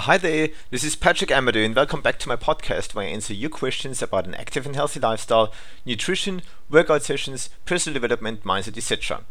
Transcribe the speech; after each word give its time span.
Hi 0.00 0.18
there, 0.18 0.50
this 0.70 0.84
is 0.84 0.94
Patrick 0.94 1.30
Amadeu, 1.30 1.64
and 1.64 1.74
welcome 1.74 2.02
back 2.02 2.18
to 2.18 2.28
my 2.28 2.36
podcast 2.36 2.94
where 2.94 3.06
I 3.06 3.08
answer 3.08 3.32
your 3.32 3.48
questions 3.48 4.02
about 4.02 4.26
an 4.26 4.34
active 4.34 4.66
and 4.66 4.76
healthy 4.76 5.00
lifestyle, 5.00 5.50
nutrition, 5.86 6.42
workout 6.68 7.02
sessions, 7.02 7.48
personal 7.64 7.94
development, 7.94 8.44
mindset, 8.44 8.76
etc. 8.76 9.22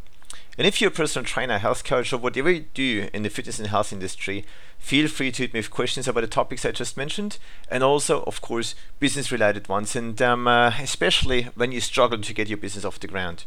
And 0.57 0.65
if 0.65 0.81
you're 0.81 0.89
a 0.89 0.91
personal 0.91 1.23
trainer, 1.23 1.59
health 1.59 1.83
coach, 1.83 2.11
or 2.11 2.17
whatever 2.17 2.49
you 2.49 2.65
do 2.73 3.09
in 3.13 3.21
the 3.21 3.29
fitness 3.29 3.59
and 3.59 3.67
health 3.67 3.93
industry, 3.93 4.43
feel 4.79 5.07
free 5.07 5.31
to 5.33 5.43
hit 5.43 5.53
me 5.53 5.59
with 5.59 5.69
questions 5.69 6.07
about 6.07 6.21
the 6.21 6.27
topics 6.27 6.65
I 6.65 6.71
just 6.71 6.97
mentioned, 6.97 7.37
and 7.69 7.83
also, 7.83 8.23
of 8.23 8.41
course, 8.41 8.73
business 8.99 9.31
related 9.31 9.69
ones, 9.69 9.95
and 9.95 10.19
um, 10.19 10.47
uh, 10.47 10.71
especially 10.79 11.43
when 11.53 11.73
you 11.73 11.79
struggle 11.79 12.17
to 12.17 12.33
get 12.33 12.49
your 12.49 12.57
business 12.57 12.83
off 12.83 12.99
the 12.99 13.05
ground. 13.05 13.45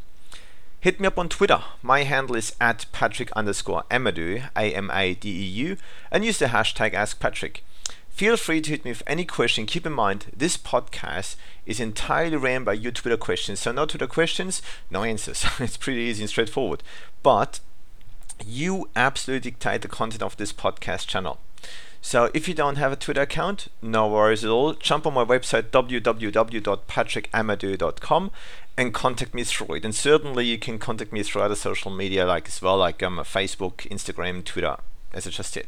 Hit 0.80 1.00
me 1.00 1.08
up 1.08 1.18
on 1.18 1.28
Twitter. 1.28 1.60
My 1.82 2.04
handle 2.04 2.36
is 2.36 2.54
at 2.60 2.86
Patrick 2.92 3.32
underscore 3.32 3.82
Amadeu, 3.90 4.48
A 4.56 4.72
M 4.72 4.92
A 4.92 5.12
D 5.14 5.28
E 5.28 5.42
U, 5.42 5.76
and 6.12 6.24
use 6.24 6.38
the 6.38 6.46
hashtag 6.46 6.92
AskPatrick. 6.92 7.62
Feel 8.10 8.36
free 8.36 8.60
to 8.60 8.70
hit 8.70 8.84
me 8.84 8.92
with 8.92 9.02
any 9.04 9.24
question. 9.24 9.66
Keep 9.66 9.86
in 9.86 9.92
mind, 9.92 10.26
this 10.36 10.56
podcast 10.56 11.34
is 11.66 11.80
entirely 11.80 12.36
ran 12.36 12.62
by 12.62 12.74
your 12.74 12.92
Twitter 12.92 13.16
questions. 13.16 13.58
So, 13.58 13.72
no 13.72 13.86
Twitter 13.86 14.06
questions, 14.06 14.62
no 14.88 15.02
answers. 15.02 15.44
it's 15.58 15.76
pretty 15.76 16.00
easy 16.00 16.22
and 16.22 16.30
straightforward. 16.30 16.84
But 17.24 17.58
you 18.46 18.88
absolutely 18.94 19.50
dictate 19.50 19.82
the 19.82 19.88
content 19.88 20.22
of 20.22 20.36
this 20.36 20.52
podcast 20.52 21.08
channel. 21.08 21.40
So 22.00 22.30
if 22.32 22.46
you 22.48 22.54
don't 22.54 22.76
have 22.76 22.92
a 22.92 22.96
Twitter 22.96 23.20
account, 23.22 23.66
no 23.82 24.06
worries 24.08 24.44
at 24.44 24.50
all. 24.50 24.72
Jump 24.74 25.04
on 25.06 25.14
my 25.14 25.24
website 25.24 25.70
www.patrickamadeu.com 25.70 28.30
and 28.76 28.94
contact 28.94 29.34
me 29.34 29.42
through 29.44 29.76
it. 29.76 29.84
And 29.84 29.94
certainly 29.94 30.46
you 30.46 30.58
can 30.58 30.78
contact 30.78 31.12
me 31.12 31.22
through 31.22 31.42
other 31.42 31.56
social 31.56 31.90
media 31.90 32.24
like 32.24 32.48
as 32.48 32.62
well, 32.62 32.78
like 32.78 33.02
um, 33.02 33.18
Facebook, 33.18 33.86
Instagram, 33.88 34.42
Twitter, 34.44 34.76
as 35.12 35.26
I 35.26 35.30
just 35.30 35.52
said. 35.52 35.66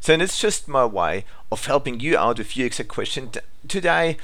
So 0.00 0.14
and 0.14 0.22
it's 0.22 0.40
just 0.40 0.68
my 0.68 0.86
way 0.86 1.24
of 1.52 1.66
helping 1.66 2.00
you 2.00 2.16
out 2.16 2.38
with 2.38 2.56
your 2.56 2.66
exact 2.66 2.88
question. 2.88 3.30
Today, 3.66 4.16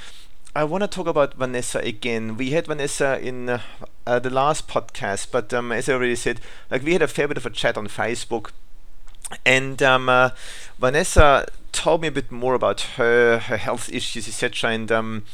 I 0.56 0.64
want 0.64 0.82
to 0.82 0.88
talk 0.88 1.08
about 1.08 1.34
Vanessa 1.34 1.80
again. 1.80 2.36
We 2.36 2.50
had 2.50 2.68
Vanessa 2.68 3.18
in 3.20 3.48
uh, 3.48 3.58
uh, 4.06 4.20
the 4.20 4.30
last 4.30 4.68
podcast, 4.68 5.32
but 5.32 5.52
um, 5.52 5.72
as 5.72 5.88
I 5.88 5.94
already 5.94 6.14
said, 6.14 6.40
like 6.70 6.84
we 6.84 6.92
had 6.92 7.02
a 7.02 7.08
fair 7.08 7.26
bit 7.26 7.36
of 7.36 7.44
a 7.44 7.50
chat 7.50 7.76
on 7.76 7.88
Facebook, 7.88 8.52
and 9.44 9.82
um, 9.82 10.08
uh, 10.08 10.30
Vanessa 10.78 11.46
told 11.72 12.00
me 12.02 12.08
a 12.08 12.12
bit 12.12 12.30
more 12.30 12.54
about 12.54 12.82
her 12.96 13.38
her 13.38 13.56
health 13.56 13.92
issues, 13.92 14.28
etc. 14.28 14.70
And 14.70 14.92
um, 14.92 15.24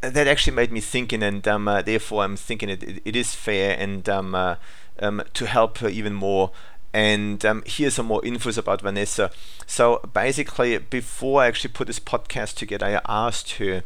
that 0.00 0.26
actually 0.26 0.54
made 0.54 0.72
me 0.72 0.80
thinking, 0.80 1.22
and 1.22 1.46
um, 1.46 1.68
uh, 1.68 1.82
therefore 1.82 2.24
I'm 2.24 2.36
thinking 2.36 2.68
it, 2.68 2.82
it, 2.82 3.02
it 3.04 3.16
is 3.16 3.34
fair 3.34 3.76
and 3.78 4.08
um, 4.08 4.34
uh, 4.34 4.56
um, 5.00 5.22
to 5.34 5.46
help 5.46 5.78
her 5.78 5.88
even 5.88 6.14
more. 6.14 6.50
And 6.92 7.44
um, 7.44 7.64
here's 7.66 7.94
some 7.94 8.06
more 8.06 8.20
infos 8.22 8.56
about 8.56 8.82
Vanessa. 8.82 9.32
So 9.66 10.00
basically, 10.12 10.78
before 10.78 11.42
I 11.42 11.48
actually 11.48 11.72
put 11.72 11.88
this 11.88 11.98
podcast 11.98 12.54
together, 12.54 12.86
I 12.86 13.00
asked 13.08 13.52
her. 13.54 13.82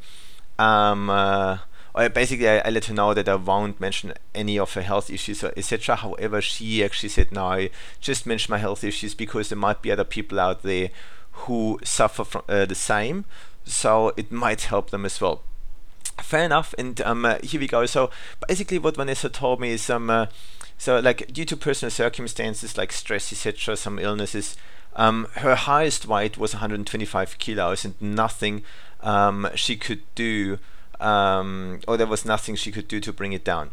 Uh, 1.98 2.08
basically, 2.08 2.48
I, 2.48 2.58
I, 2.58 2.70
let 2.70 2.84
her 2.84 2.94
know 2.94 3.12
that 3.12 3.28
I 3.28 3.34
won't 3.34 3.80
mention 3.80 4.14
any 4.32 4.56
of 4.58 4.72
her 4.74 4.82
health 4.82 5.10
issues, 5.10 5.42
or 5.42 5.52
etc. 5.56 5.96
However, 5.96 6.40
she 6.40 6.84
actually 6.84 7.08
said, 7.08 7.32
"No, 7.32 7.46
I 7.46 7.70
just 8.00 8.24
mention 8.24 8.52
my 8.52 8.58
health 8.58 8.84
issues 8.84 9.14
because 9.14 9.48
there 9.48 9.58
might 9.58 9.82
be 9.82 9.90
other 9.90 10.04
people 10.04 10.38
out 10.38 10.62
there 10.62 10.90
who 11.32 11.80
suffer 11.82 12.24
from 12.24 12.42
uh, 12.48 12.66
the 12.66 12.76
same, 12.76 13.24
so 13.64 14.12
it 14.16 14.30
might 14.30 14.62
help 14.62 14.90
them 14.90 15.04
as 15.04 15.20
well." 15.20 15.42
fair 16.22 16.44
enough. 16.44 16.74
And 16.78 17.00
um, 17.02 17.24
uh, 17.24 17.38
here 17.42 17.60
we 17.60 17.66
go. 17.66 17.86
So 17.86 18.10
basically, 18.46 18.78
what 18.78 18.96
Vanessa 18.96 19.28
told 19.28 19.60
me 19.60 19.70
is 19.70 19.90
um, 19.90 20.10
uh, 20.10 20.26
so 20.76 21.00
like 21.00 21.32
due 21.32 21.44
to 21.44 21.56
personal 21.56 21.90
circumstances 21.90 22.78
like 22.78 22.92
stress, 22.92 23.32
etc., 23.32 23.76
some 23.76 23.98
illnesses. 23.98 24.56
Um, 24.96 25.28
her 25.34 25.54
highest 25.54 26.06
weight 26.06 26.38
was 26.38 26.54
125 26.54 27.38
kilos, 27.38 27.84
and 27.84 28.00
nothing 28.00 28.62
um, 29.00 29.48
she 29.54 29.76
could 29.76 30.02
do, 30.14 30.58
um, 31.00 31.80
or 31.86 31.96
there 31.96 32.06
was 32.06 32.24
nothing 32.24 32.54
she 32.54 32.72
could 32.72 32.88
do 32.88 33.00
to 33.00 33.12
bring 33.12 33.32
it 33.32 33.44
down. 33.44 33.70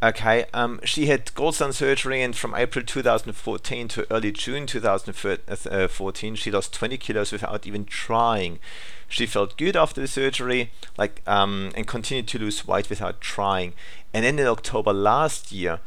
Okay, 0.00 0.44
um, 0.54 0.78
she 0.84 1.06
had 1.06 1.26
gallstone 1.34 1.74
surgery, 1.74 2.22
and 2.22 2.36
from 2.36 2.54
April 2.54 2.84
2014 2.84 3.88
to 3.88 4.06
early 4.12 4.30
June 4.30 4.64
2014, 4.64 6.34
she 6.36 6.50
lost 6.52 6.72
20 6.72 6.96
kilos 6.98 7.32
without 7.32 7.66
even 7.66 7.84
trying. 7.84 8.60
She 9.08 9.26
felt 9.26 9.56
good 9.56 9.76
after 9.76 10.00
the 10.00 10.06
surgery, 10.06 10.70
like, 10.96 11.20
um, 11.26 11.72
and 11.74 11.84
continued 11.84 12.28
to 12.28 12.38
lose 12.38 12.64
weight 12.64 12.88
without 12.88 13.20
trying. 13.20 13.72
And 14.14 14.24
then 14.24 14.38
in 14.38 14.46
October 14.46 14.92
last 14.92 15.50
year, 15.50 15.80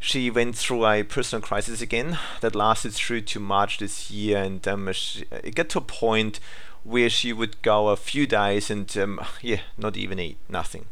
she 0.00 0.28
went 0.28 0.56
through 0.56 0.84
a 0.84 1.04
personal 1.04 1.40
crisis 1.40 1.80
again 1.80 2.18
that 2.40 2.56
lasted 2.56 2.92
through 2.94 3.20
to 3.20 3.38
March 3.38 3.78
this 3.78 4.10
year, 4.10 4.38
and 4.38 4.66
um, 4.66 4.92
she, 4.92 5.24
it 5.30 5.54
got 5.54 5.68
to 5.68 5.78
a 5.78 5.82
point 5.82 6.40
where 6.84 7.10
she 7.10 7.32
would 7.32 7.60
go 7.62 7.88
a 7.88 7.96
few 7.96 8.26
days 8.26 8.70
and 8.70 8.96
um, 8.96 9.20
yeah, 9.42 9.60
not 9.76 9.96
even 9.96 10.18
eat, 10.18 10.38
nothing. 10.48 10.86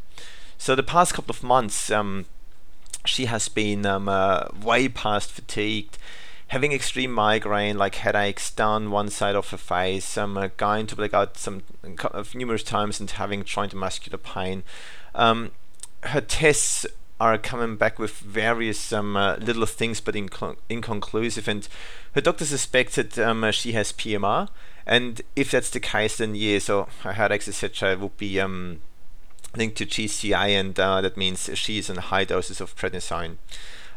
So 0.57 0.75
the 0.75 0.83
past 0.83 1.13
couple 1.13 1.31
of 1.31 1.43
months, 1.43 1.89
um, 1.89 2.25
she 3.05 3.25
has 3.25 3.47
been 3.47 3.85
um, 3.85 4.07
uh, 4.07 4.45
way 4.61 4.87
past 4.87 5.31
fatigued, 5.31 5.97
having 6.49 6.71
extreme 6.71 7.11
migraine, 7.11 7.77
like 7.77 7.95
headaches 7.95 8.51
down 8.51 8.91
one 8.91 9.09
side 9.09 9.35
of 9.35 9.49
her 9.49 9.57
face, 9.57 10.17
um, 10.17 10.37
uh, 10.37 10.49
going 10.57 10.85
to 10.87 10.95
black 10.95 11.13
out 11.13 11.37
some 11.37 11.63
uh, 11.83 12.23
numerous 12.35 12.63
times 12.63 12.99
and 12.99 13.09
having 13.11 13.43
joint 13.43 13.73
muscular 13.73 14.17
pain. 14.17 14.63
Um, 15.15 15.51
her 16.03 16.21
tests 16.21 16.85
are 17.21 17.37
coming 17.37 17.75
back 17.75 17.99
with 17.99 18.17
various 18.17 18.91
um, 18.91 19.15
uh, 19.15 19.35
little 19.35 19.67
things, 19.67 20.01
but 20.01 20.15
inco- 20.15 20.57
inconclusive. 20.69 21.47
And 21.47 21.67
her 22.15 22.21
doctor 22.21 22.45
suspected 22.45 23.19
um, 23.19 23.43
uh, 23.43 23.51
she 23.51 23.73
has 23.73 23.91
PMR, 23.93 24.49
and 24.87 25.21
if 25.35 25.51
that's 25.51 25.69
the 25.69 25.79
case, 25.79 26.17
then 26.17 26.33
yeah, 26.33 26.57
so 26.59 26.87
her 27.03 27.13
headaches 27.13 27.47
etc. 27.47 27.95
would 27.97 28.17
be 28.17 28.39
um, 28.39 28.81
linked 29.55 29.77
to 29.77 29.85
GCI, 29.85 30.59
and 30.59 30.79
uh, 30.79 31.01
that 31.01 31.15
means 31.15 31.49
she 31.53 31.77
is 31.77 31.89
on 31.89 31.97
high 31.97 32.25
doses 32.25 32.59
of 32.59 32.75
prednisone. 32.75 33.37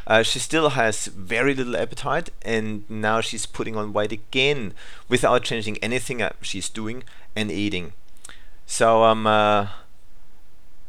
Uh, 0.07 0.23
she 0.23 0.39
still 0.39 0.71
has 0.71 1.07
very 1.07 1.55
little 1.55 1.77
appetite, 1.77 2.29
and 2.43 2.89
now 2.91 3.23
she's 3.23 3.47
putting 3.47 3.75
on 3.75 3.95
weight 3.95 4.13
again 4.13 4.75
without 5.09 5.43
changing 5.43 5.79
anything 5.79 6.23
she's 6.43 6.69
doing 6.69 7.05
and 7.35 7.51
eating. 7.51 7.95
So 8.67 9.05
um, 9.05 9.27
uh, 9.27 9.69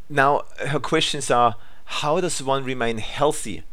now 0.10 0.44
her 0.68 0.80
questions 0.80 1.32
are: 1.32 1.56
How 1.86 2.20
does 2.20 2.42
one 2.42 2.64
remain 2.64 2.98
healthy 2.98 3.64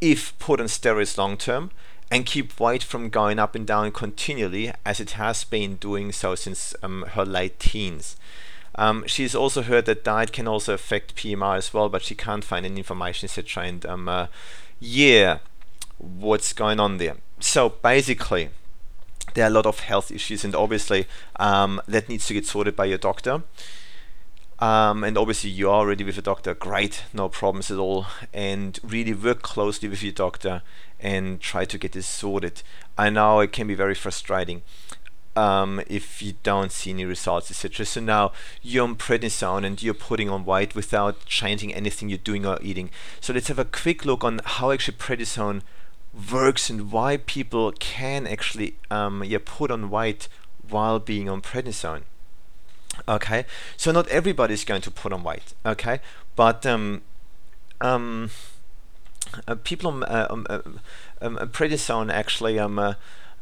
if 0.00 0.38
put 0.38 0.60
on 0.60 0.66
steroids 0.66 1.16
long 1.16 1.36
term? 1.36 1.70
and 2.10 2.24
keep 2.24 2.58
weight 2.58 2.82
from 2.82 3.10
going 3.10 3.38
up 3.38 3.54
and 3.54 3.66
down 3.66 3.92
continually 3.92 4.72
as 4.84 5.00
it 5.00 5.12
has 5.12 5.44
been 5.44 5.76
doing 5.76 6.12
so 6.12 6.34
since 6.34 6.74
um, 6.82 7.04
her 7.10 7.24
late 7.24 7.58
teens. 7.58 8.16
Um, 8.74 9.04
she's 9.06 9.34
also 9.34 9.62
heard 9.62 9.86
that 9.86 10.04
diet 10.04 10.32
can 10.32 10.46
also 10.46 10.72
affect 10.72 11.16
PMR 11.16 11.56
as 11.56 11.74
well, 11.74 11.88
but 11.88 12.02
she 12.02 12.14
can't 12.14 12.44
find 12.44 12.64
any 12.64 12.78
information, 12.78 13.26
etc. 13.26 13.64
And 13.64 13.86
um, 13.86 14.08
uh, 14.08 14.28
yeah, 14.78 15.38
what's 15.98 16.52
going 16.52 16.78
on 16.78 16.98
there? 16.98 17.16
So 17.40 17.70
basically, 17.70 18.50
there 19.34 19.44
are 19.44 19.48
a 19.48 19.50
lot 19.50 19.66
of 19.66 19.80
health 19.80 20.10
issues, 20.10 20.44
and 20.44 20.54
obviously 20.54 21.06
um, 21.36 21.82
that 21.88 22.08
needs 22.08 22.26
to 22.28 22.34
get 22.34 22.46
sorted 22.46 22.76
by 22.76 22.84
your 22.86 22.98
doctor. 22.98 23.42
Um, 24.60 25.04
and 25.04 25.16
obviously, 25.16 25.50
you 25.50 25.70
are 25.70 25.80
already 25.80 26.04
with 26.04 26.18
a 26.18 26.22
doctor. 26.22 26.54
Great, 26.54 27.04
no 27.12 27.28
problems 27.28 27.70
at 27.70 27.78
all. 27.78 28.06
And 28.32 28.78
really 28.82 29.14
work 29.14 29.42
closely 29.42 29.88
with 29.88 30.02
your 30.02 30.12
doctor 30.12 30.62
and 30.98 31.40
try 31.40 31.64
to 31.64 31.78
get 31.78 31.92
this 31.92 32.06
sorted. 32.06 32.62
I 32.96 33.10
know 33.10 33.40
it 33.40 33.52
can 33.52 33.68
be 33.68 33.74
very 33.74 33.94
frustrating 33.94 34.62
um, 35.38 35.80
if 35.86 36.20
you 36.20 36.34
don't 36.42 36.72
see 36.72 36.90
any 36.90 37.04
results, 37.04 37.50
etc. 37.50 37.86
So 37.86 38.00
now 38.00 38.32
you're 38.62 38.84
on 38.84 38.96
prednisone 38.96 39.64
and 39.64 39.80
you're 39.80 39.94
putting 39.94 40.28
on 40.28 40.44
weight 40.44 40.74
without 40.74 41.24
changing 41.26 41.72
anything 41.72 42.08
you're 42.08 42.18
doing 42.18 42.44
or 42.44 42.58
eating. 42.60 42.90
So 43.20 43.32
let's 43.32 43.48
have 43.48 43.58
a 43.58 43.64
quick 43.64 44.04
look 44.04 44.24
on 44.24 44.40
how 44.44 44.72
actually 44.72 44.96
prednisone 44.96 45.62
works 46.32 46.68
and 46.68 46.90
why 46.90 47.18
people 47.18 47.72
can 47.78 48.26
actually 48.26 48.76
um, 48.90 49.22
yeah, 49.24 49.38
put 49.44 49.70
on 49.70 49.90
weight 49.90 50.28
while 50.68 50.98
being 50.98 51.28
on 51.28 51.40
prednisone. 51.40 52.02
Okay, 53.06 53.44
so 53.76 53.92
not 53.92 54.08
everybody 54.08 54.54
is 54.54 54.64
going 54.64 54.82
to 54.82 54.90
put 54.90 55.12
on 55.12 55.22
weight. 55.22 55.54
Okay, 55.64 56.00
but 56.36 56.66
um, 56.66 57.02
um, 57.80 58.30
uh, 59.46 59.54
people 59.56 59.90
on 59.90 60.04
uh, 60.04 60.26
um, 60.30 60.46
uh, 60.48 60.60
um, 61.20 61.36
prednisone 61.52 62.12
actually 62.12 62.58
um, 62.58 62.78
uh, 62.78 62.94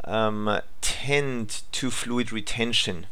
um, 0.04 0.60
tend 0.80 1.62
to 1.72 1.90
fluid 1.90 2.32
retention 2.32 3.06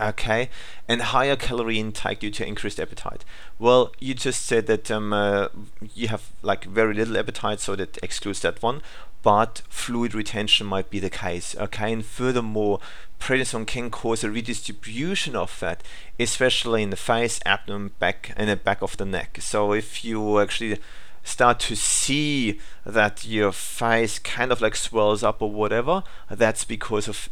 okay 0.00 0.48
and 0.88 1.00
higher 1.00 1.36
calorie 1.36 1.78
intake 1.78 2.20
due 2.20 2.30
to 2.30 2.46
increased 2.46 2.80
appetite. 2.80 3.24
Well 3.58 3.92
you 4.00 4.14
just 4.14 4.44
said 4.44 4.66
that 4.66 4.90
um, 4.90 5.12
uh, 5.12 5.48
you 5.94 6.08
have 6.08 6.30
like 6.42 6.64
very 6.64 6.94
little 6.94 7.16
appetite 7.16 7.60
so 7.60 7.76
that 7.76 7.98
excludes 8.02 8.40
that 8.40 8.62
one 8.62 8.82
but 9.22 9.62
fluid 9.68 10.14
retention 10.14 10.66
might 10.66 10.90
be 10.90 10.98
the 10.98 11.10
case 11.10 11.56
okay? 11.56 11.92
And 11.92 12.04
furthermore 12.04 12.80
prednisone 13.20 13.66
can 13.66 13.90
cause 13.90 14.22
a 14.24 14.30
redistribution 14.30 15.36
of 15.36 15.50
fat 15.50 15.82
especially 16.18 16.82
in 16.82 16.90
the 16.90 16.96
face 16.96 17.40
abdomen 17.46 17.92
back 17.98 18.32
and 18.36 18.50
the 18.50 18.56
back 18.56 18.82
of 18.82 18.96
the 18.96 19.04
neck. 19.04 19.38
So 19.40 19.72
if 19.72 20.04
you 20.04 20.40
actually 20.40 20.78
start 21.24 21.58
to 21.58 21.74
see 21.74 22.60
that 22.84 23.24
your 23.24 23.50
face 23.50 24.18
kind 24.18 24.52
of 24.52 24.60
like 24.60 24.76
swells 24.76 25.22
up 25.24 25.40
or 25.40 25.50
whatever, 25.50 26.04
that's 26.30 26.64
because 26.64 27.08
of 27.08 27.30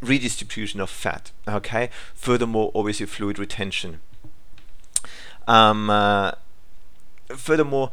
redistribution 0.00 0.80
of 0.80 0.90
fat. 0.90 1.30
Okay. 1.48 1.90
Furthermore, 2.14 2.70
obviously 2.74 3.06
fluid 3.06 3.38
retention. 3.38 4.00
Um, 5.46 5.90
uh, 5.90 6.32
furthermore, 7.28 7.90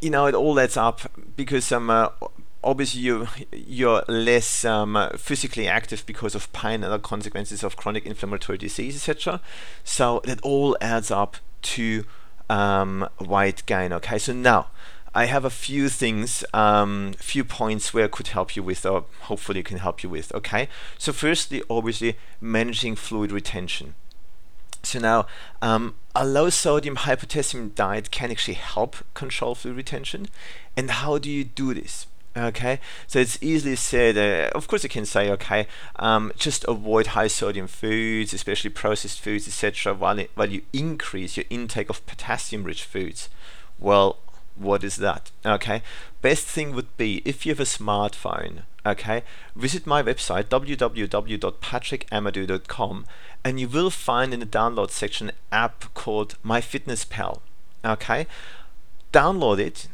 you 0.00 0.10
know 0.10 0.26
it 0.26 0.34
all 0.34 0.58
adds 0.58 0.76
up 0.76 1.00
because 1.36 1.70
um, 1.70 1.90
uh, 1.90 2.08
obviously 2.64 3.00
you 3.02 3.28
you're 3.52 4.02
less 4.08 4.64
um, 4.64 5.10
physically 5.16 5.68
active 5.68 6.04
because 6.06 6.34
of 6.34 6.52
pain 6.52 6.74
and 6.74 6.86
other 6.86 6.98
consequences 6.98 7.62
of 7.62 7.76
chronic 7.76 8.04
inflammatory 8.06 8.58
disease, 8.58 8.96
etc. 8.96 9.40
So 9.84 10.20
that 10.24 10.40
all 10.42 10.76
adds 10.80 11.10
up 11.10 11.36
to 11.62 12.04
um, 12.50 13.08
weight 13.20 13.64
gain. 13.66 13.92
Okay, 13.92 14.18
so 14.18 14.32
now 14.32 14.68
I 15.14 15.26
have 15.26 15.44
a 15.44 15.50
few 15.50 15.88
things, 15.88 16.44
um, 16.54 17.12
few 17.18 17.44
points 17.44 17.92
where 17.92 18.04
I 18.04 18.08
could 18.08 18.28
help 18.28 18.56
you 18.56 18.62
with, 18.62 18.86
or 18.86 19.04
hopefully 19.22 19.62
can 19.62 19.78
help 19.78 20.02
you 20.02 20.08
with. 20.08 20.34
Okay, 20.34 20.68
so 20.98 21.12
firstly, 21.12 21.62
obviously 21.68 22.16
managing 22.40 22.96
fluid 22.96 23.30
retention. 23.30 23.94
So 24.82 24.98
now, 24.98 25.26
um, 25.60 25.94
a 26.14 26.26
low 26.26 26.50
sodium, 26.50 26.96
high 26.96 27.14
potassium 27.14 27.70
diet 27.74 28.10
can 28.10 28.30
actually 28.30 28.54
help 28.54 28.96
control 29.14 29.54
fluid 29.54 29.76
retention. 29.76 30.28
And 30.76 30.90
how 30.90 31.18
do 31.18 31.30
you 31.30 31.44
do 31.44 31.74
this? 31.74 32.06
Okay, 32.34 32.80
so 33.06 33.18
it's 33.18 33.38
easily 33.42 33.76
said. 33.76 34.16
Uh, 34.16 34.50
of 34.56 34.66
course, 34.66 34.82
you 34.82 34.88
can 34.88 35.04
say, 35.04 35.30
okay, 35.30 35.66
um, 35.96 36.32
just 36.36 36.64
avoid 36.66 37.08
high 37.08 37.26
sodium 37.26 37.66
foods, 37.66 38.32
especially 38.32 38.70
processed 38.70 39.20
foods, 39.20 39.46
etc., 39.46 39.92
while 39.92 40.18
while 40.34 40.48
you 40.48 40.62
increase 40.72 41.36
your 41.36 41.44
intake 41.50 41.90
of 41.90 42.04
potassium-rich 42.06 42.84
foods. 42.84 43.28
Well, 43.78 44.16
what 44.56 44.84
is 44.84 44.96
that? 44.96 45.30
Okay, 45.44 45.82
best 46.20 46.46
thing 46.46 46.74
would 46.74 46.96
be 46.96 47.20
if 47.24 47.44
you 47.44 47.52
have 47.52 47.60
a 47.60 47.64
smartphone. 47.64 48.62
Okay, 48.84 49.22
visit 49.54 49.86
my 49.86 50.02
website 50.02 50.44
www.patrickamadeu.com 50.44 53.06
and 53.44 53.60
you 53.60 53.68
will 53.68 53.90
find 53.90 54.34
in 54.34 54.40
the 54.40 54.46
download 54.46 54.90
section 54.90 55.28
an 55.28 55.34
app 55.52 55.94
called 55.94 56.34
MyFitnessPal. 56.44 57.38
Okay, 57.84 58.26
download 59.12 59.58
it 59.58 59.88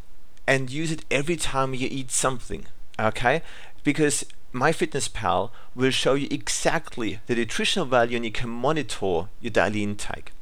and 0.46 0.70
use 0.70 0.90
it 0.90 1.04
every 1.10 1.36
time 1.36 1.74
you 1.74 1.88
eat 1.90 2.10
something. 2.10 2.64
Okay, 2.98 3.42
because 3.84 4.24
MyFitnessPal 4.54 5.50
will 5.74 5.90
show 5.90 6.14
you 6.14 6.26
exactly 6.30 7.20
the 7.26 7.34
nutritional 7.34 7.86
value 7.86 8.16
and 8.16 8.24
you 8.24 8.32
can 8.32 8.48
monitor 8.48 9.28
your 9.40 9.50
daily 9.52 9.82
intake. 9.82 10.32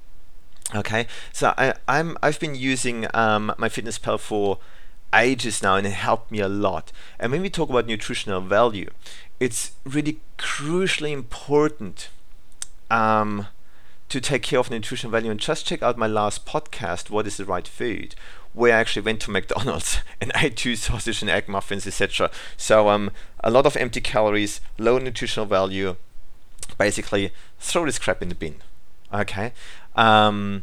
Okay, 0.75 1.07
so 1.33 1.55
I, 1.57 1.75
I'm 1.87 2.17
I've 2.23 2.41
been 2.41 2.57
using 2.57 3.07
um, 3.15 3.55
MyFitnessPal 3.57 4.19
for 4.19 4.59
ages 5.15 5.63
now 5.63 5.77
and 5.77 5.87
it 5.87 5.93
helped 5.93 6.31
me 6.31 6.41
a 6.41 6.49
lot. 6.49 6.93
And 7.19 7.33
when 7.33 7.43
we 7.43 7.51
talk 7.51 7.71
about 7.71 7.87
nutritional 7.87 8.41
value, 8.41 8.91
it's 9.39 9.73
really 9.85 10.21
crucially 10.39 11.13
important 11.13 12.09
um, 12.91 13.47
to 14.09 14.21
take 14.21 14.43
care 14.43 14.59
of 14.59 14.71
nutritional 14.71 15.13
value. 15.13 15.31
And 15.31 15.41
just 15.41 15.67
check 15.67 15.83
out 15.83 15.97
my 15.97 16.07
last 16.07 16.47
podcast, 16.47 17.11
What 17.11 17.27
is 17.27 17.37
the 17.37 17.45
Right 17.45 17.67
Food, 17.67 18.15
where 18.53 18.77
I 18.77 18.81
actually 18.81 19.03
went 19.03 19.21
to 19.23 19.31
McDonald's 19.37 20.01
and 20.21 20.33
ate 20.37 20.57
two 20.57 20.77
sausage 20.77 21.23
and 21.23 21.31
egg 21.31 21.49
muffins, 21.49 21.87
etc. 21.87 22.31
So 22.57 22.89
um, 22.89 23.11
a 23.43 23.51
lot 23.51 23.67
of 23.67 23.77
empty 23.77 24.01
calories, 24.01 24.61
low 24.79 24.99
nutritional 24.99 25.47
value. 25.47 25.97
Basically, 26.79 27.33
throw 27.61 27.87
this 27.87 27.99
crap 27.99 28.23
in 28.23 28.29
the 28.29 28.35
bin. 28.35 28.57
Okay. 29.15 29.53
Um, 29.97 30.63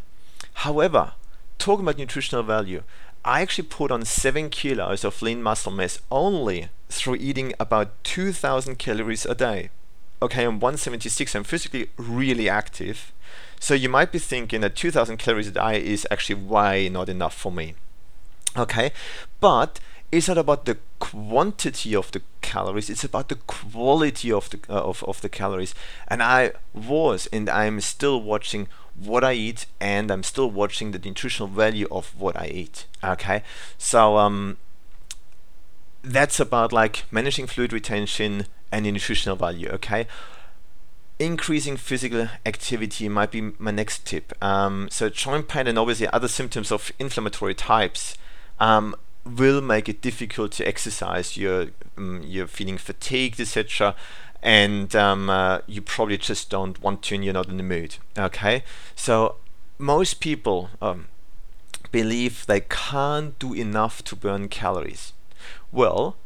however, 0.53 1.13
talking 1.57 1.85
about 1.85 1.97
nutritional 1.97 2.43
value, 2.43 2.83
I 3.25 3.41
actually 3.41 3.67
put 3.67 3.91
on 3.91 4.05
7 4.05 4.49
kilos 4.49 5.03
of 5.03 5.21
lean 5.21 5.41
muscle 5.41 5.71
mass 5.71 5.99
only 6.11 6.69
through 6.89 7.15
eating 7.15 7.53
about 7.59 8.03
2000 8.03 8.77
calories 8.77 9.25
a 9.25 9.35
day. 9.35 9.69
Okay, 10.21 10.43
I'm 10.43 10.59
176, 10.59 11.35
I'm 11.35 11.43
physically 11.43 11.89
really 11.97 12.47
active. 12.47 13.11
So 13.59 13.73
you 13.73 13.89
might 13.89 14.11
be 14.11 14.19
thinking 14.19 14.61
that 14.61 14.75
2000 14.75 15.17
calories 15.17 15.47
a 15.47 15.51
day 15.51 15.83
is 15.83 16.07
actually 16.11 16.35
way 16.35 16.89
not 16.89 17.09
enough 17.09 17.33
for 17.33 17.51
me. 17.51 17.75
Okay, 18.57 18.91
but 19.39 19.79
it's 20.11 20.27
not 20.27 20.37
about 20.37 20.65
the 20.65 20.77
quantity 20.99 21.95
of 21.95 22.11
the 22.11 22.21
calories, 22.41 22.89
it's 22.89 23.03
about 23.03 23.29
the 23.29 23.35
quality 23.47 24.31
of 24.31 24.49
the, 24.49 24.59
uh, 24.69 24.81
of, 24.81 25.03
of 25.05 25.21
the 25.21 25.29
calories. 25.29 25.73
And 26.07 26.21
I 26.21 26.51
was 26.73 27.27
and 27.33 27.49
I'm 27.49 27.81
still 27.81 28.21
watching 28.21 28.67
what 28.95 29.23
I 29.23 29.33
eat 29.33 29.65
and 29.79 30.11
I'm 30.11 30.23
still 30.23 30.49
watching 30.49 30.91
the 30.91 30.99
nutritional 30.99 31.47
value 31.47 31.87
of 31.91 32.19
what 32.19 32.37
I 32.37 32.47
eat. 32.47 32.85
Okay, 33.03 33.43
so 33.77 34.17
um, 34.17 34.57
that's 36.03 36.39
about 36.39 36.71
like 36.71 37.05
managing 37.11 37.47
fluid 37.47 37.73
retention 37.73 38.45
and 38.71 38.85
nutritional 38.85 39.35
value. 39.35 39.69
Okay, 39.69 40.07
increasing 41.19 41.77
physical 41.77 42.29
activity 42.45 43.09
might 43.09 43.31
be 43.31 43.53
my 43.57 43.71
next 43.71 44.05
tip. 44.05 44.33
Um, 44.43 44.87
so 44.91 45.09
joint 45.09 45.47
pain 45.47 45.67
and 45.67 45.79
obviously 45.79 46.07
other 46.07 46.27
symptoms 46.27 46.71
of 46.71 46.91
inflammatory 46.99 47.55
types. 47.55 48.17
Um, 48.59 48.95
will 49.25 49.61
make 49.61 49.87
it 49.87 50.01
difficult 50.01 50.51
to 50.51 50.67
exercise. 50.67 51.37
You're 51.37 51.67
um, 51.97 52.21
you're 52.25 52.47
feeling 52.47 52.77
fatigued, 52.77 53.39
etc 53.39 53.95
and 54.43 54.93
um, 54.93 55.29
uh, 55.29 55.59
you 55.65 55.81
probably 55.81 56.17
just 56.17 56.49
don't 56.49 56.81
want 56.81 57.01
to 57.03 57.15
and 57.15 57.23
you're 57.23 57.33
not 57.33 57.47
in 57.47 57.57
the 57.57 57.63
mood. 57.63 57.95
Okay, 58.17 58.63
so 58.93 59.37
most 59.77 60.19
people 60.19 60.69
um, 60.81 61.07
believe 61.91 62.45
they 62.45 62.59
can't 62.59 63.39
do 63.39 63.53
enough 63.53 64.03
to 64.03 64.15
burn 64.17 64.49
calories. 64.49 65.13
Well, 65.71 66.17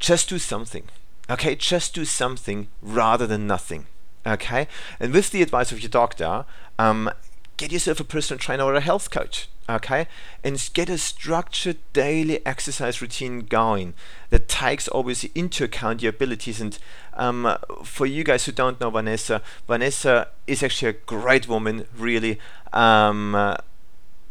just 0.00 0.28
do 0.28 0.38
something. 0.40 0.88
Okay, 1.30 1.54
just 1.54 1.94
do 1.94 2.04
something 2.04 2.66
rather 2.82 3.26
than 3.28 3.46
nothing. 3.46 3.86
Okay, 4.26 4.66
and 4.98 5.12
with 5.12 5.30
the 5.30 5.40
advice 5.40 5.70
of 5.70 5.80
your 5.80 5.88
doctor, 5.88 6.44
um, 6.78 7.10
get 7.56 7.70
yourself 7.70 8.00
a 8.00 8.04
personal 8.04 8.38
trainer 8.38 8.64
or 8.64 8.74
a 8.74 8.80
health 8.80 9.10
coach 9.10 9.48
okay? 9.68 10.06
And 10.42 10.70
get 10.74 10.88
a 10.88 10.98
structured 10.98 11.78
daily 11.92 12.44
exercise 12.46 13.00
routine 13.00 13.40
going 13.40 13.94
that 14.30 14.48
takes 14.48 14.88
obviously 14.92 15.30
into 15.34 15.64
account 15.64 16.02
your 16.02 16.10
abilities. 16.10 16.60
And 16.60 16.78
um, 17.14 17.56
for 17.82 18.06
you 18.06 18.24
guys 18.24 18.44
who 18.46 18.52
don't 18.52 18.80
know 18.80 18.90
vanessa 18.90 19.42
vanessa 19.66 20.28
is 20.46 20.62
actually 20.62 20.88
a 20.88 20.92
great 20.92 21.48
woman 21.48 21.86
really 21.96 22.38
um, 22.72 23.34
uh, 23.34 23.56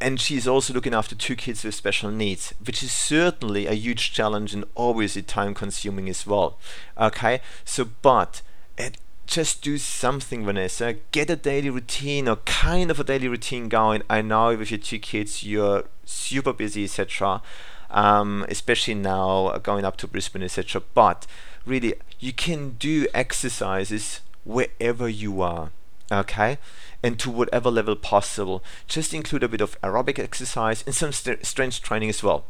and 0.04 0.20
she's 0.20 0.48
also 0.48 0.74
looking 0.74 0.94
after 0.94 1.16
two 1.16 1.36
kids 1.36 1.64
with 1.64 1.74
special 1.74 2.12
needs, 2.12 2.54
which 2.66 2.84
is 2.84 2.92
certainly 2.92 3.68
a 3.68 3.74
huge 3.74 4.12
challenge 4.12 4.54
and 4.54 4.66
obviously 4.76 5.22
time 5.22 5.54
consuming 5.54 6.10
as 6.10 6.28
well. 6.28 6.58
Okay, 7.00 7.40
so 7.64 7.88
but 8.02 8.42
at 8.78 8.98
just 9.26 9.62
do 9.62 9.78
something, 9.78 10.46
Vanessa. 10.46 10.96
Get 11.12 11.30
a 11.30 11.36
daily 11.36 11.70
routine 11.70 12.28
or 12.28 12.38
kind 12.38 12.92
of 12.92 13.00
a 13.00 13.04
daily 13.04 13.28
routine 13.28 13.70
going. 13.70 14.04
I 14.10 14.22
know 14.22 14.56
with 14.56 14.72
your 14.72 14.80
two 14.80 15.00
kids, 15.00 15.44
you're 15.44 15.86
super 16.06 16.54
busy, 16.54 16.84
etc. 16.84 17.42
Um, 17.90 18.46
especially 18.50 18.96
now 18.96 19.58
going 19.60 19.86
up 19.86 19.98
to 19.98 20.08
Brisbane, 20.08 20.44
etc. 20.44 20.82
But 20.94 21.26
really, 21.66 21.96
you 22.20 22.34
can 22.34 22.72
do 22.72 23.08
exercises 23.14 24.22
wherever 24.44 25.08
you 25.08 25.42
are, 25.42 25.72
okay? 26.12 26.58
And 27.02 27.20
to 27.20 27.30
whatever 27.30 27.72
level 27.72 27.96
possible. 27.96 28.64
Just 28.88 29.14
include 29.14 29.44
a 29.44 29.48
bit 29.48 29.62
of 29.62 29.80
aerobic 29.82 30.20
exercise 30.20 30.84
and 30.86 30.94
some 30.94 31.12
st- 31.12 31.46
strength 31.46 31.82
training 31.82 32.10
as 32.10 32.24
well, 32.24 32.46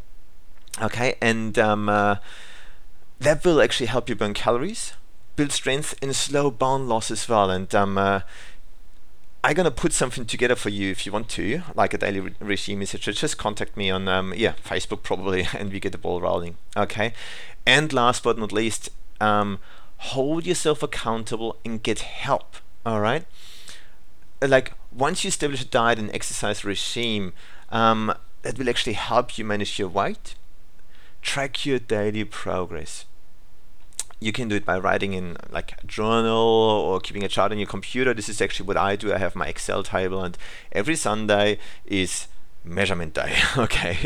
okay? 0.81 1.15
And 1.21 1.57
um, 1.59 1.87
uh, 1.89 2.15
that 3.19 3.45
will 3.45 3.61
actually 3.61 3.87
help 3.87 4.09
you 4.09 4.15
burn 4.15 4.33
calories 4.33 4.93
build 5.35 5.51
strength 5.51 5.95
and 6.01 6.15
slow 6.15 6.51
bone 6.51 6.87
loss 6.87 7.11
as 7.11 7.27
well. 7.27 7.49
And 7.49 7.73
um, 7.73 7.97
uh, 7.97 8.21
I'm 9.43 9.55
gonna 9.55 9.71
put 9.71 9.93
something 9.93 10.25
together 10.25 10.55
for 10.55 10.69
you 10.69 10.91
if 10.91 11.05
you 11.05 11.11
want 11.11 11.29
to, 11.29 11.63
like 11.75 11.93
a 11.93 11.97
daily 11.97 12.19
re- 12.19 12.35
regime, 12.39 12.81
etc. 12.81 13.13
Just 13.13 13.37
contact 13.37 13.75
me 13.75 13.89
on 13.91 14.07
um, 14.07 14.33
yeah 14.35 14.53
Facebook 14.63 15.03
probably, 15.03 15.47
and 15.53 15.71
we 15.71 15.79
get 15.79 15.91
the 15.91 15.97
ball 15.97 16.21
rolling. 16.21 16.57
Okay. 16.77 17.13
And 17.65 17.91
last 17.93 18.23
but 18.23 18.37
not 18.37 18.51
least, 18.51 18.89
um, 19.19 19.59
hold 19.97 20.45
yourself 20.45 20.83
accountable 20.83 21.57
and 21.63 21.81
get 21.81 21.99
help. 21.99 22.57
All 22.85 22.99
right. 22.99 23.25
Like 24.41 24.73
once 24.91 25.23
you 25.23 25.29
establish 25.29 25.61
a 25.61 25.65
diet 25.65 25.99
and 25.99 26.13
exercise 26.13 26.65
regime, 26.65 27.33
um, 27.69 28.13
that 28.43 28.57
will 28.57 28.69
actually 28.69 28.93
help 28.93 29.37
you 29.37 29.45
manage 29.45 29.79
your 29.79 29.87
weight, 29.87 30.35
track 31.21 31.65
your 31.65 31.79
daily 31.79 32.25
progress 32.25 33.05
you 34.23 34.31
can 34.31 34.47
do 34.47 34.55
it 34.55 34.65
by 34.65 34.77
writing 34.77 35.13
in 35.13 35.37
like 35.51 35.73
a 35.83 35.87
journal 35.87 36.37
or 36.37 36.99
keeping 36.99 37.23
a 37.23 37.27
chart 37.27 37.51
on 37.51 37.57
your 37.57 37.67
computer. 37.67 38.13
This 38.13 38.29
is 38.29 38.41
actually 38.41 38.67
what 38.67 38.77
I 38.77 38.95
do. 38.95 39.13
I 39.13 39.17
have 39.17 39.35
my 39.35 39.47
Excel 39.47 39.83
table, 39.83 40.23
and 40.23 40.37
every 40.71 40.95
Sunday 40.95 41.59
is 41.85 42.27
measurement 42.63 43.13
day. 43.13 43.35
okay, 43.57 43.97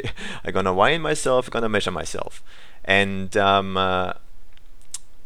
I'm 0.44 0.54
gonna 0.54 0.74
weigh 0.74 0.98
myself. 0.98 1.48
I'm 1.48 1.52
gonna 1.52 1.70
measure 1.70 1.92
myself, 1.92 2.44
and 2.84 3.36
um, 3.38 3.78
uh, 3.78 4.14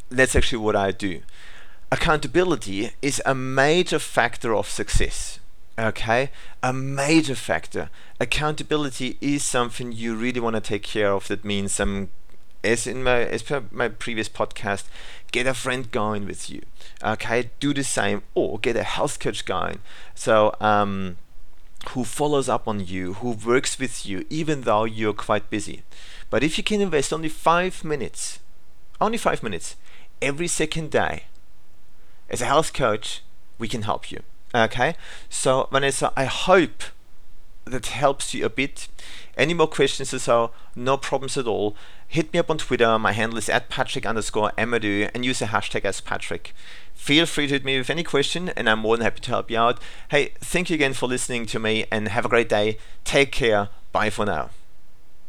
that's 0.10 0.36
actually 0.36 0.60
what 0.60 0.76
I 0.76 0.92
do. 0.92 1.22
Accountability 1.92 2.92
is 3.02 3.22
a 3.26 3.36
major 3.36 4.00
factor 4.00 4.56
of 4.56 4.70
success. 4.70 5.40
Okay, 5.80 6.32
a 6.62 6.74
major 6.74 7.36
factor. 7.36 7.90
Accountability 8.20 9.18
is 9.20 9.44
something 9.44 9.92
you 9.92 10.16
really 10.16 10.40
want 10.40 10.56
to 10.56 10.62
take 10.62 10.84
care 10.84 11.12
of. 11.12 11.28
That 11.28 11.44
means 11.44 11.72
some 11.72 12.10
as 12.64 12.88
in 12.88 13.04
my 13.04 13.22
as 13.24 13.44
per 13.44 13.64
my 13.72 13.90
previous 13.90 14.30
podcast, 14.30 14.86
get 15.32 15.48
a 15.48 15.54
friend 15.54 15.92
going 15.92 16.26
with 16.26 16.50
you. 16.50 16.62
Okay, 17.04 17.50
do 17.60 17.74
the 17.74 17.84
same, 17.84 18.24
or 18.36 18.60
get 18.60 18.76
a 18.76 18.84
health 18.84 19.20
coach 19.20 19.46
going. 19.46 19.80
So, 20.16 20.56
um, 20.60 21.18
who 21.90 22.04
follows 22.04 22.48
up 22.48 22.68
on 22.68 22.86
you, 22.86 23.14
who 23.16 23.32
works 23.32 23.80
with 23.80 24.06
you, 24.06 24.26
even 24.30 24.62
though 24.62 24.84
you're 24.84 25.14
quite 25.14 25.50
busy. 25.50 25.84
But 26.30 26.44
if 26.44 26.58
you 26.58 26.64
can 26.64 26.82
invest 26.82 27.12
only 27.12 27.30
five 27.30 27.84
minutes, 27.84 28.40
only 29.00 29.18
five 29.18 29.44
minutes 29.44 29.76
every 30.22 30.48
second 30.48 30.92
day, 30.92 31.24
as 32.30 32.42
a 32.42 32.46
health 32.46 32.74
coach, 32.74 33.22
we 33.58 33.68
can 33.68 33.82
help 33.82 34.12
you. 34.12 34.22
Okay, 34.54 34.96
so 35.30 35.68
Vanessa, 35.72 36.12
I 36.16 36.26
hope 36.26 36.84
that 37.66 37.88
helps 37.88 38.34
you 38.34 38.46
a 38.46 38.50
bit. 38.50 38.88
Any 39.42 39.56
more 39.56 39.66
questions 39.66 40.14
or 40.14 40.20
so, 40.20 40.52
no 40.76 40.98
problems 40.98 41.36
at 41.36 41.48
all. 41.48 41.76
Hit 42.08 42.32
me 42.32 42.38
up 42.38 42.52
on 42.52 42.60
Twitter. 42.60 43.00
My 43.00 43.12
handle 43.12 43.40
is 43.40 43.50
at 43.50 43.70
Patrick 43.70 44.06
underscore 44.06 44.52
Amadeu 44.56 45.10
and 45.16 45.26
use 45.26 45.40
the 45.40 45.46
hashtag 45.46 45.82
AskPatrick. 45.82 46.52
Feel 46.94 47.26
free 47.26 47.48
to 47.48 47.54
hit 47.56 47.66
me 47.66 47.80
with 47.80 47.90
any 47.90 48.04
question 48.04 48.50
and 48.50 48.70
I'm 48.70 48.78
more 48.78 48.98
than 48.98 49.04
happy 49.04 49.22
to 49.22 49.32
help 49.32 49.50
you 49.50 49.58
out. 49.58 49.82
Hey, 50.12 50.34
thank 50.42 50.70
you 50.70 50.76
again 50.76 50.94
for 50.94 51.10
listening 51.10 51.48
to 51.48 51.58
me 51.58 51.86
and 51.92 52.10
have 52.10 52.24
a 52.24 52.30
great 52.30 52.50
day. 52.50 52.78
Take 53.04 53.32
care. 53.32 53.70
Bye 53.92 54.12
for 54.12 54.28
now. 54.28 54.52